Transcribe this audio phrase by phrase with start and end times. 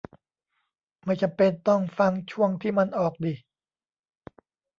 [1.05, 3.33] ไม่จำเป็นต้องฟังช่วงที่มันออกดิ